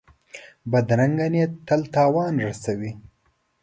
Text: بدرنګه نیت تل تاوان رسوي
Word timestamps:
بدرنګه 0.71 1.27
نیت 1.33 1.51
تل 1.67 1.81
تاوان 1.93 2.33
رسوي 2.47 2.91